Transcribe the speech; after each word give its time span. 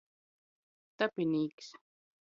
Tapinīks. 1.03 1.71